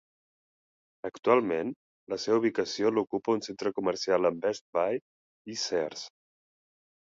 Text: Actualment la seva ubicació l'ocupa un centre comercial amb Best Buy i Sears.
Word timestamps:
Actualment 1.09 1.69
la 2.15 2.19
seva 2.23 2.41
ubicació 2.43 2.93
l'ocupa 2.95 3.35
un 3.39 3.45
centre 3.51 3.75
comercial 3.83 4.31
amb 4.33 4.43
Best 4.49 4.67
Buy 4.81 5.01
i 5.57 5.63
Sears. 5.69 6.11